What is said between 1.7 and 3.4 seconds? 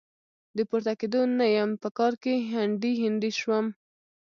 په کار کې هنډي هنډي